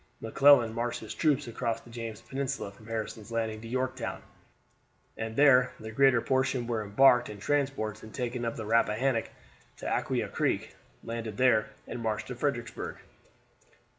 McClellan 0.19 0.73
marched 0.73 1.01
his 1.01 1.13
troops 1.13 1.47
across 1.47 1.79
the 1.81 1.91
James 1.91 2.21
Peninsula 2.21 2.71
from 2.71 2.87
Harrison's 2.87 3.31
Landing 3.31 3.61
to 3.61 3.67
Yorktown, 3.67 4.23
and 5.15 5.35
there 5.35 5.73
the 5.79 5.91
greater 5.91 6.21
portion 6.21 6.65
were 6.65 6.81
embarked 6.81 7.29
in 7.29 7.37
transports 7.37 8.01
and 8.01 8.11
taken 8.11 8.43
up 8.43 8.55
the 8.55 8.65
Rappahannock 8.65 9.29
to 9.77 9.85
Aquia 9.85 10.27
Creek, 10.29 10.75
landed 11.03 11.37
there, 11.37 11.69
and 11.85 12.01
marched 12.01 12.25
to 12.29 12.35
Fredericksburg. 12.35 12.97